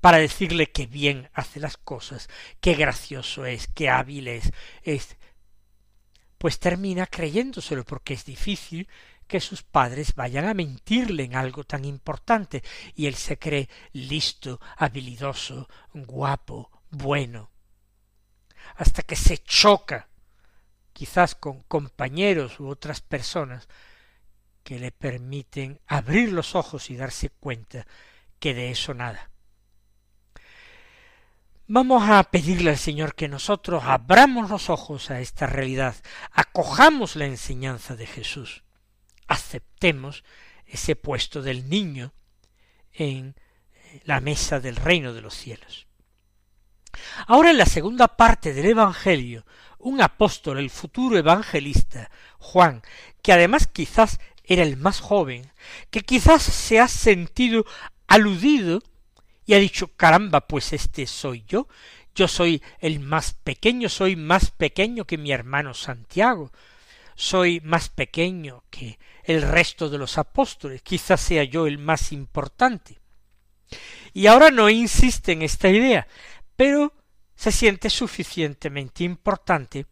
para 0.01 0.19
decirle 0.19 0.73
que 0.73 0.87
bien 0.87 1.29
hace 1.35 1.61
las 1.61 1.77
cosas, 1.77 2.29
qué 2.61 2.75
gracioso 2.75 3.45
es, 3.45 3.69
qué 3.69 3.91
hábil 3.91 4.27
es, 4.27 4.51
es 4.83 5.17
pues 6.39 6.59
termina 6.59 7.07
creyéndoselo 7.07 7.85
porque 7.85 8.15
es 8.15 8.25
difícil 8.25 8.89
que 9.33 9.41
sus 9.41 9.63
padres 9.63 10.15
vayan 10.15 10.47
a 10.47 10.53
mentirle 10.53 11.25
en 11.25 11.37
algo 11.37 11.65
tan 11.65 11.87
importante 11.87 12.63
y 12.95 13.07
él 13.07 13.15
se 13.15 13.39
cree 13.39 13.67
listo, 13.95 14.61
habilidoso, 14.77 15.71
guapo, 15.95 16.71
bueno. 16.91 17.51
Hasta 18.77 19.03
que 19.03 19.17
se 19.17 19.39
choca 19.39 20.07
quizás 20.93 21.35
con 21.35 21.63
compañeros 21.63 22.61
u 22.61 22.69
otras 22.69 23.01
personas 23.01 23.69
que 24.65 24.79
le 24.79 24.93
permiten 24.93 25.81
abrir 25.87 26.31
los 26.31 26.55
ojos 26.55 26.91
y 26.91 26.97
darse 26.97 27.31
cuenta 27.31 27.87
que 28.39 28.53
de 28.53 28.71
eso 28.71 28.93
nada. 28.93 29.31
Vamos 31.69 32.03
a 32.07 32.23
pedirle 32.25 32.69
al 32.69 32.77
Señor 32.77 33.15
que 33.15 33.29
nosotros 33.29 33.83
abramos 33.87 34.51
los 34.51 34.69
ojos 34.69 35.11
a 35.11 35.21
esta 35.21 35.47
realidad, 35.47 35.97
acojamos 36.33 37.17
la 37.17 37.25
enseñanza 37.25 37.97
de 37.97 38.07
Jesús 38.07 38.62
aceptemos 39.33 40.25
ese 40.67 40.97
puesto 40.97 41.43
del 41.43 41.69
niño 41.69 42.13
en 42.93 43.35
la 44.05 44.21
mesa 44.21 44.61
del 44.61 44.77
reino 44.77 45.13
de 45.13 45.21
los 45.21 45.35
cielos. 45.35 45.87
Ahora 47.27 47.51
en 47.51 47.59
la 47.59 47.67
segunda 47.67 48.09
parte 48.09 48.53
del 48.53 48.67
Evangelio, 48.67 49.45
un 49.79 50.01
apóstol, 50.01 50.59
el 50.59 50.71
futuro 50.71 51.19
evangelista, 51.19 52.11
Juan, 52.39 52.83
que 53.23 53.33
además 53.33 53.67
quizás 53.67 54.21
era 54.45 54.63
el 54.63 54.77
más 54.77 55.01
joven, 55.01 55.51
que 55.91 56.03
quizás 56.03 56.43
se 56.43 56.79
ha 56.79 56.89
sentido 56.89 57.65
aludido 58.07 58.83
y 59.45 59.55
ha 59.55 59.59
dicho 59.59 59.89
caramba, 59.97 60.47
pues 60.47 60.73
este 60.73 61.07
soy 61.07 61.45
yo, 61.49 61.67
yo 62.15 62.29
soy 62.29 62.63
el 62.79 63.01
más 63.01 63.35
pequeño, 63.35 63.89
soy 63.89 64.17
más 64.17 64.51
pequeño 64.51 65.05
que 65.05 65.19
mi 65.19 65.33
hermano 65.33 65.75
Santiago, 65.75 66.53
soy 67.15 67.61
más 67.61 67.89
pequeño 67.89 68.65
que 68.71 68.99
el 69.25 69.43
resto 69.43 69.89
de 69.89 69.99
los 69.99 70.19
apóstoles, 70.19 70.83
quizás 70.83 71.21
sea 71.21 71.45
yo 71.45 71.67
el 71.67 71.79
más 71.79 72.13
importante. 72.13 72.99
Y 74.13 74.27
ahora 74.27 74.51
no 74.51 74.69
insiste 74.69 75.33
en 75.33 75.43
esta 75.43 75.69
idea, 75.69 76.07
pero 76.57 76.93
se 77.35 77.51
siente 77.51 77.91
suficientemente 77.91 79.05
importante 79.05 79.87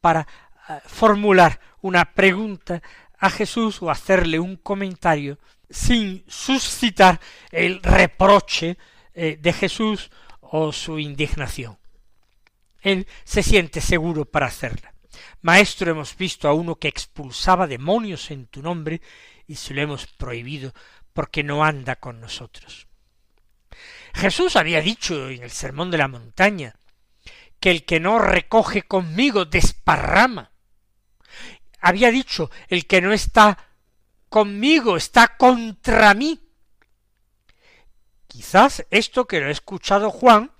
para 0.00 0.26
eh, 0.68 0.80
formular 0.86 1.60
una 1.80 2.04
pregunta 2.14 2.82
a 3.18 3.30
Jesús 3.30 3.82
o 3.82 3.90
hacerle 3.90 4.38
un 4.38 4.56
comentario 4.56 5.38
sin 5.68 6.24
suscitar 6.28 7.20
el 7.50 7.82
reproche 7.82 8.78
eh, 9.14 9.38
de 9.40 9.52
Jesús 9.52 10.10
o 10.40 10.72
su 10.72 10.98
indignación. 10.98 11.78
Él 12.80 13.06
se 13.24 13.42
siente 13.42 13.80
seguro 13.80 14.24
para 14.24 14.46
hacerla. 14.46 14.93
Maestro, 15.42 15.90
hemos 15.90 16.16
visto 16.16 16.48
a 16.48 16.54
uno 16.54 16.76
que 16.76 16.88
expulsaba 16.88 17.66
demonios 17.66 18.30
en 18.30 18.46
tu 18.46 18.62
nombre 18.62 19.00
y 19.46 19.56
se 19.56 19.74
lo 19.74 19.82
hemos 19.82 20.06
prohibido 20.06 20.72
porque 21.12 21.42
no 21.42 21.64
anda 21.64 21.96
con 21.96 22.20
nosotros. 22.20 22.88
Jesús 24.14 24.56
había 24.56 24.80
dicho 24.80 25.28
en 25.28 25.42
el 25.42 25.50
Sermón 25.50 25.90
de 25.90 25.98
la 25.98 26.08
Montaña 26.08 26.76
que 27.60 27.70
el 27.70 27.84
que 27.84 28.00
no 28.00 28.18
recoge 28.18 28.82
conmigo 28.82 29.44
desparrama. 29.44 30.52
Había 31.80 32.10
dicho 32.10 32.50
el 32.68 32.86
que 32.86 33.00
no 33.00 33.12
está 33.12 33.58
conmigo 34.28 34.96
está 34.96 35.36
contra 35.36 36.12
mí. 36.14 36.40
Quizás 38.26 38.84
esto 38.90 39.26
que 39.26 39.40
lo 39.40 39.46
ha 39.46 39.50
escuchado 39.50 40.10
Juan 40.10 40.50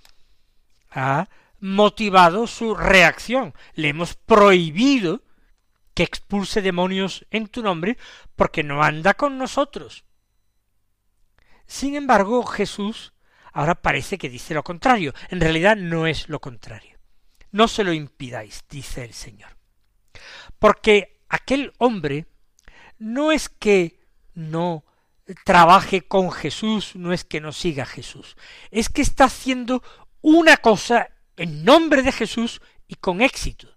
ha 0.91 1.29
motivado 1.65 2.47
su 2.47 2.75
reacción. 2.75 3.55
Le 3.73 3.89
hemos 3.89 4.17
prohibido 4.17 5.23
que 5.95 6.03
expulse 6.03 6.61
demonios 6.61 7.25
en 7.31 7.49
tu 7.49 7.63
nombre 7.63 7.97
porque 8.37 8.63
no 8.63 8.83
anda 8.83 9.15
con 9.15 9.39
nosotros. 9.39 10.05
Sin 11.67 11.95
embargo, 11.95 12.45
Jesús 12.45 13.15
ahora 13.51 13.77
parece 13.77 14.19
que 14.19 14.29
dice 14.29 14.53
lo 14.53 14.63
contrario. 14.63 15.15
En 15.31 15.41
realidad 15.41 15.75
no 15.75 16.07
es 16.07 16.29
lo 16.29 16.39
contrario. 16.39 16.99
No 17.51 17.67
se 17.67 17.83
lo 17.83 17.95
impidáis, 17.95 18.65
dice 18.69 19.03
el 19.03 19.15
Señor. 19.15 19.57
Porque 20.59 21.23
aquel 21.31 21.73
hombre 21.79 22.27
no 22.99 23.33
es 23.33 23.49
que 23.49 24.01
no 24.35 24.85
trabaje 25.47 26.03
con 26.03 26.31
Jesús, 26.31 26.95
no 26.95 27.15
es 27.15 27.25
que 27.25 27.41
no 27.41 27.53
siga 27.53 27.85
a 27.85 27.87
Jesús, 27.87 28.37
es 28.71 28.91
que 28.91 29.01
está 29.01 29.25
haciendo 29.25 29.83
una 30.21 30.59
cosa 30.59 31.14
en 31.37 31.65
nombre 31.65 32.03
de 32.03 32.13
Jesús 32.13 32.61
y 32.87 32.97
con 32.97 33.21
éxito. 33.21 33.69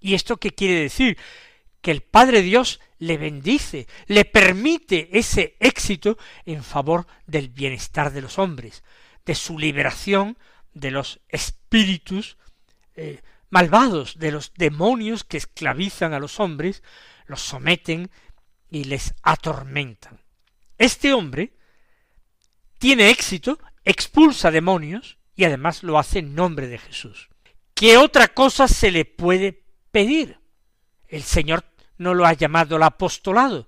¿Y 0.00 0.14
esto 0.14 0.36
qué 0.36 0.50
quiere 0.50 0.80
decir? 0.80 1.16
Que 1.80 1.90
el 1.90 2.02
Padre 2.02 2.42
Dios 2.42 2.80
le 2.98 3.16
bendice, 3.16 3.86
le 4.06 4.24
permite 4.24 5.18
ese 5.18 5.56
éxito 5.60 6.18
en 6.44 6.62
favor 6.62 7.06
del 7.26 7.48
bienestar 7.48 8.12
de 8.12 8.22
los 8.22 8.38
hombres, 8.38 8.82
de 9.24 9.34
su 9.34 9.58
liberación 9.58 10.36
de 10.74 10.90
los 10.90 11.20
espíritus 11.28 12.36
eh, 12.94 13.20
malvados, 13.50 14.18
de 14.18 14.32
los 14.32 14.52
demonios 14.54 15.24
que 15.24 15.36
esclavizan 15.36 16.14
a 16.14 16.18
los 16.18 16.40
hombres, 16.40 16.82
los 17.26 17.42
someten 17.42 18.10
y 18.70 18.84
les 18.84 19.14
atormentan. 19.22 20.20
Este 20.78 21.12
hombre 21.12 21.52
tiene 22.78 23.10
éxito, 23.10 23.58
expulsa 23.84 24.50
demonios, 24.50 25.18
y 25.34 25.44
además 25.44 25.82
lo 25.82 25.98
hace 25.98 26.20
en 26.20 26.34
nombre 26.34 26.68
de 26.68 26.78
Jesús. 26.78 27.28
¿Qué 27.74 27.96
otra 27.96 28.28
cosa 28.28 28.68
se 28.68 28.90
le 28.90 29.04
puede 29.04 29.64
pedir? 29.90 30.38
El 31.08 31.22
Señor 31.22 31.64
no 31.98 32.14
lo 32.14 32.26
ha 32.26 32.32
llamado 32.32 32.76
al 32.76 32.82
apostolado. 32.82 33.66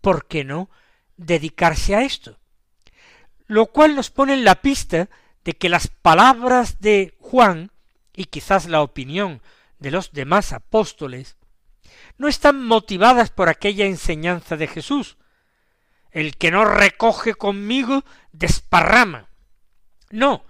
¿Por 0.00 0.26
qué 0.26 0.44
no 0.44 0.70
dedicarse 1.16 1.94
a 1.94 2.02
esto? 2.02 2.38
Lo 3.46 3.66
cual 3.66 3.94
nos 3.94 4.10
pone 4.10 4.34
en 4.34 4.44
la 4.44 4.56
pista 4.56 5.08
de 5.44 5.52
que 5.52 5.68
las 5.68 5.88
palabras 5.88 6.80
de 6.80 7.14
Juan 7.20 7.70
y 8.14 8.26
quizás 8.26 8.66
la 8.66 8.82
opinión 8.82 9.42
de 9.78 9.90
los 9.90 10.12
demás 10.12 10.52
apóstoles 10.52 11.36
no 12.16 12.28
están 12.28 12.64
motivadas 12.64 13.30
por 13.30 13.48
aquella 13.48 13.86
enseñanza 13.86 14.56
de 14.56 14.66
Jesús. 14.66 15.16
El 16.10 16.36
que 16.36 16.50
no 16.50 16.64
recoge 16.64 17.34
conmigo 17.34 18.04
desparrama. 18.32 19.28
No, 20.10 20.44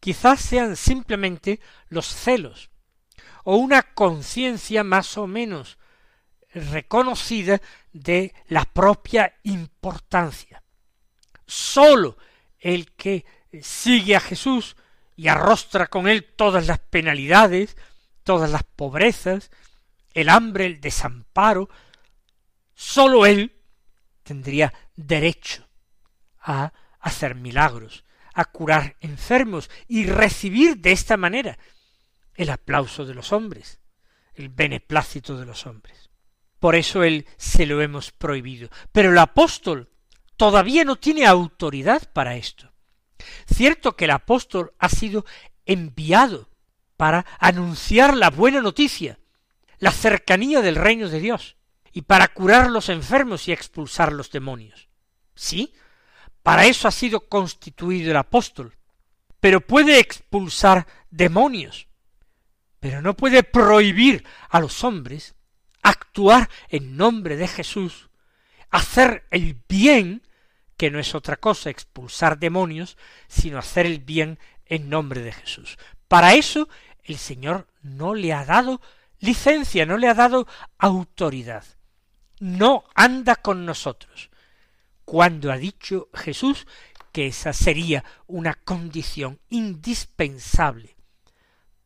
quizás 0.00 0.40
sean 0.40 0.76
simplemente 0.76 1.60
los 1.88 2.06
celos 2.06 2.70
o 3.44 3.56
una 3.56 3.82
conciencia 3.82 4.84
más 4.84 5.16
o 5.16 5.26
menos 5.26 5.78
reconocida 6.52 7.60
de 7.92 8.34
la 8.48 8.64
propia 8.64 9.38
importancia. 9.42 10.62
Sólo 11.46 12.16
el 12.58 12.92
que 12.92 13.24
sigue 13.62 14.16
a 14.16 14.20
Jesús 14.20 14.76
y 15.16 15.28
arrostra 15.28 15.86
con 15.86 16.08
él 16.08 16.24
todas 16.24 16.66
las 16.66 16.78
penalidades, 16.78 17.76
todas 18.22 18.50
las 18.50 18.62
pobrezas, 18.62 19.50
el 20.14 20.28
hambre, 20.28 20.66
el 20.66 20.80
desamparo, 20.80 21.68
sólo 22.74 23.26
él 23.26 23.56
tendría 24.22 24.72
derecho 24.94 25.66
a 26.40 26.72
hacer 27.00 27.34
milagros, 27.34 28.04
a 28.38 28.44
curar 28.44 28.96
enfermos 29.00 29.68
y 29.88 30.06
recibir 30.06 30.76
de 30.78 30.92
esta 30.92 31.16
manera 31.16 31.58
el 32.36 32.50
aplauso 32.50 33.04
de 33.04 33.12
los 33.12 33.32
hombres, 33.32 33.80
el 34.32 34.48
beneplácito 34.48 35.36
de 35.36 35.44
los 35.44 35.66
hombres. 35.66 36.08
Por 36.60 36.76
eso 36.76 37.02
él 37.02 37.26
se 37.36 37.66
lo 37.66 37.82
hemos 37.82 38.12
prohibido. 38.12 38.70
Pero 38.92 39.10
el 39.10 39.18
apóstol 39.18 39.90
todavía 40.36 40.84
no 40.84 40.94
tiene 40.94 41.26
autoridad 41.26 42.12
para 42.12 42.36
esto. 42.36 42.72
Cierto 43.52 43.96
que 43.96 44.04
el 44.04 44.12
apóstol 44.12 44.72
ha 44.78 44.88
sido 44.88 45.26
enviado 45.66 46.48
para 46.96 47.26
anunciar 47.40 48.16
la 48.16 48.30
buena 48.30 48.60
noticia, 48.60 49.18
la 49.80 49.90
cercanía 49.90 50.62
del 50.62 50.76
reino 50.76 51.08
de 51.08 51.18
Dios, 51.18 51.56
y 51.92 52.02
para 52.02 52.28
curar 52.28 52.70
los 52.70 52.88
enfermos 52.88 53.48
y 53.48 53.52
expulsar 53.52 54.12
los 54.12 54.30
demonios. 54.30 54.88
Sí, 55.34 55.74
para 56.48 56.64
eso 56.64 56.88
ha 56.88 56.90
sido 56.90 57.28
constituido 57.28 58.10
el 58.10 58.16
apóstol. 58.16 58.74
Pero 59.38 59.60
puede 59.60 59.98
expulsar 59.98 60.86
demonios, 61.10 61.88
pero 62.80 63.02
no 63.02 63.14
puede 63.14 63.42
prohibir 63.42 64.24
a 64.48 64.58
los 64.58 64.82
hombres 64.82 65.34
actuar 65.82 66.48
en 66.70 66.96
nombre 66.96 67.36
de 67.36 67.48
Jesús, 67.48 68.08
hacer 68.70 69.26
el 69.30 69.60
bien, 69.68 70.26
que 70.78 70.90
no 70.90 70.98
es 70.98 71.14
otra 71.14 71.36
cosa 71.36 71.68
expulsar 71.68 72.38
demonios, 72.38 72.96
sino 73.28 73.58
hacer 73.58 73.84
el 73.84 73.98
bien 73.98 74.38
en 74.64 74.88
nombre 74.88 75.20
de 75.20 75.32
Jesús. 75.32 75.76
Para 76.08 76.32
eso 76.32 76.66
el 77.04 77.18
Señor 77.18 77.66
no 77.82 78.14
le 78.14 78.32
ha 78.32 78.46
dado 78.46 78.80
licencia, 79.20 79.84
no 79.84 79.98
le 79.98 80.08
ha 80.08 80.14
dado 80.14 80.46
autoridad. 80.78 81.66
No 82.40 82.84
anda 82.94 83.36
con 83.36 83.66
nosotros 83.66 84.30
cuando 85.08 85.50
ha 85.50 85.56
dicho 85.56 86.10
Jesús 86.12 86.66
que 87.12 87.28
esa 87.28 87.54
sería 87.54 88.04
una 88.26 88.52
condición 88.52 89.40
indispensable 89.48 90.96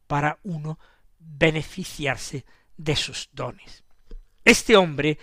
para 0.09 0.41
uno 0.43 0.81
beneficiarse 1.21 2.45
de 2.77 2.97
sus 2.97 3.31
dones. 3.33 3.85
Este 4.45 4.77
hombre 4.77 5.21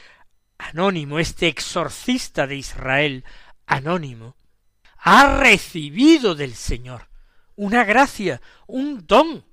anónimo, 0.57 1.19
este 1.19 1.49
exorcista 1.49 2.47
de 2.47 2.55
Israel 2.55 3.25
anónimo, 3.65 4.37
ha 4.99 5.37
recibido 5.37 6.35
del 6.35 6.55
Señor 6.55 7.09
una 7.57 7.83
gracia, 7.83 8.41
un 8.65 9.05
don, 9.07 9.43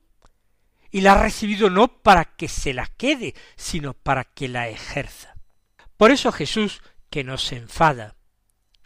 y 0.92 1.00
la 1.00 1.14
ha 1.14 1.22
recibido 1.24 1.68
no 1.68 1.88
para 2.00 2.36
que 2.36 2.46
se 2.46 2.72
la 2.72 2.86
quede, 2.86 3.34
sino 3.56 3.92
para 3.92 4.22
que 4.22 4.46
la 4.46 4.68
ejerza. 4.68 5.34
Por 5.96 6.12
eso 6.12 6.30
Jesús, 6.30 6.80
que 7.10 7.24
nos 7.24 7.50
enfada, 7.50 8.16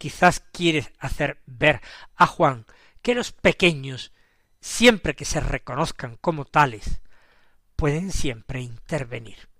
quizás 0.01 0.41
quiere 0.41 0.91
hacer 0.99 1.43
ver 1.45 1.83
a 2.17 2.27
Juan 2.27 2.65
que 3.03 3.15
los 3.15 3.33
pequeños, 3.33 4.13
siempre 4.59 5.15
que 5.15 5.27
se 5.27 5.41
reconozcan 5.41 6.17
como 6.17 6.47
tales, 6.47 7.03
pueden 7.77 8.11
siempre 8.11 8.63
intervenir. 8.63 9.51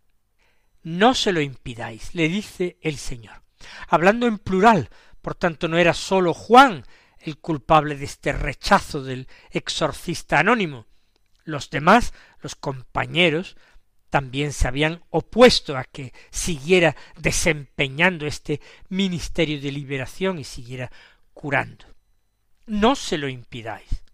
No 0.83 1.15
se 1.15 1.33
lo 1.33 1.43
impidáis, 1.43 2.15
le 2.15 2.31
dice 2.31 2.79
el 2.81 2.97
Señor. 2.97 3.43
Hablando 3.87 4.27
en 4.27 4.39
plural, 4.39 4.89
por 5.21 5.35
tanto 5.35 5.69
no 5.69 5.77
era 5.77 5.93
sólo 5.93 6.33
Juan 6.33 6.87
el 7.19 7.37
culpable 7.37 7.97
de 7.97 8.07
este 8.07 8.33
rechazo 8.33 9.03
del 9.03 9.29
exorcista 9.51 10.39
anónimo. 10.39 10.87
Los 11.45 11.69
demás, 11.69 12.15
los 12.41 12.55
compañeros, 12.57 13.59
también 14.11 14.53
se 14.53 14.69
habían 14.69 15.03
opuesto 15.11 15.77
a 15.77 15.85
que 15.85 16.13
siguiera 16.31 16.97
desempeñando 17.17 18.27
este 18.27 18.61
ministerio 18.89 19.61
de 19.61 19.73
liberación 19.73 20.39
y 20.39 20.45
siguiera 20.45 20.91
curando. 21.33 21.87
No 22.67 22.97
se 22.97 23.17
lo 23.17 23.29
impidáis. 23.29 24.05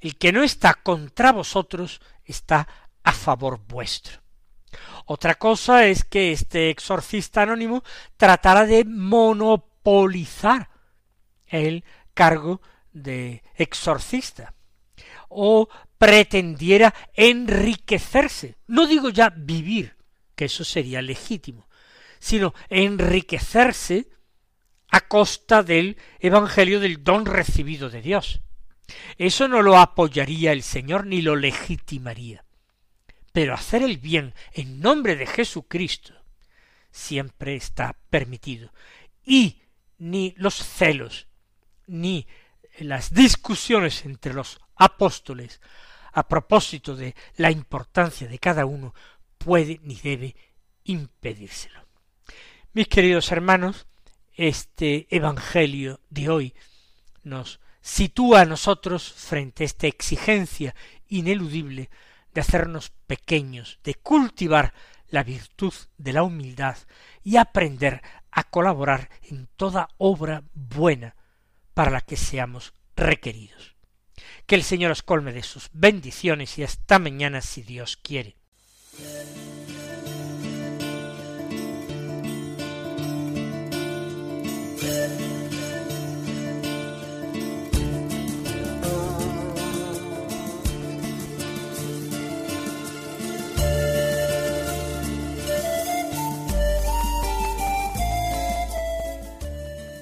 El 0.00 0.16
que 0.16 0.32
no 0.32 0.42
está 0.42 0.74
contra 0.74 1.32
vosotros 1.32 2.00
está 2.24 2.66
a 3.02 3.12
favor 3.12 3.60
vuestro. 3.66 4.20
Otra 5.04 5.36
cosa 5.36 5.86
es 5.86 6.04
que 6.04 6.32
este 6.32 6.70
exorcista 6.70 7.42
anónimo 7.42 7.84
tratara 8.16 8.66
de 8.66 8.84
monopolizar 8.84 10.70
el 11.46 11.84
cargo 12.14 12.60
de 12.92 13.42
exorcista 13.54 14.54
o 15.28 15.68
pretendiera 15.98 16.94
enriquecerse, 17.14 18.56
no 18.66 18.86
digo 18.86 19.10
ya 19.10 19.30
vivir, 19.30 19.96
que 20.34 20.46
eso 20.46 20.64
sería 20.64 21.02
legítimo, 21.02 21.68
sino 22.18 22.54
enriquecerse 22.68 24.08
a 24.88 25.08
costa 25.08 25.62
del 25.62 25.96
Evangelio 26.20 26.80
del 26.80 27.02
don 27.02 27.26
recibido 27.26 27.90
de 27.90 28.02
Dios. 28.02 28.40
Eso 29.18 29.48
no 29.48 29.62
lo 29.62 29.78
apoyaría 29.78 30.52
el 30.52 30.62
Señor 30.62 31.06
ni 31.06 31.22
lo 31.22 31.36
legitimaría. 31.36 32.44
Pero 33.32 33.54
hacer 33.54 33.82
el 33.82 33.98
bien 33.98 34.34
en 34.52 34.80
nombre 34.80 35.16
de 35.16 35.26
Jesucristo 35.26 36.14
siempre 36.90 37.56
está 37.56 37.96
permitido. 38.08 38.72
Y 39.24 39.60
ni 39.98 40.34
los 40.36 40.54
celos, 40.54 41.26
ni 41.86 42.26
las 42.80 43.12
discusiones 43.12 44.04
entre 44.04 44.34
los 44.34 44.60
apóstoles 44.76 45.60
a 46.12 46.26
propósito 46.26 46.96
de 46.96 47.14
la 47.36 47.50
importancia 47.50 48.26
de 48.26 48.38
cada 48.38 48.66
uno 48.66 48.94
puede 49.38 49.80
ni 49.82 49.96
debe 49.96 50.34
impedírselo. 50.84 51.84
Mis 52.72 52.88
queridos 52.88 53.30
hermanos, 53.32 53.86
este 54.34 55.06
Evangelio 55.10 56.00
de 56.10 56.28
hoy 56.28 56.54
nos 57.22 57.60
sitúa 57.80 58.42
a 58.42 58.46
nosotros 58.46 59.12
frente 59.12 59.64
a 59.64 59.66
esta 59.66 59.86
exigencia 59.86 60.74
ineludible 61.08 61.90
de 62.34 62.40
hacernos 62.40 62.92
pequeños, 63.06 63.78
de 63.84 63.94
cultivar 63.94 64.74
la 65.08 65.22
virtud 65.22 65.72
de 65.96 66.12
la 66.12 66.22
humildad 66.22 66.76
y 67.22 67.36
aprender 67.36 68.02
a 68.30 68.44
colaborar 68.44 69.08
en 69.22 69.48
toda 69.56 69.88
obra 69.98 70.42
buena 70.52 71.14
para 71.76 71.90
la 71.90 72.00
que 72.00 72.16
seamos 72.16 72.72
requeridos. 72.96 73.76
Que 74.46 74.54
el 74.54 74.62
Señor 74.62 74.92
os 74.92 75.02
colme 75.02 75.34
de 75.34 75.42
sus 75.42 75.68
bendiciones 75.74 76.56
y 76.56 76.62
hasta 76.64 76.98
mañana 76.98 77.42
si 77.42 77.60
Dios 77.60 77.98
quiere. 77.98 78.34